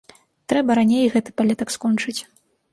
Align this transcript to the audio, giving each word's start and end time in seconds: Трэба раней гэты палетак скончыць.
Трэба 0.53 0.77
раней 0.79 1.05
гэты 1.17 1.37
палетак 1.43 1.77
скончыць. 1.77 2.19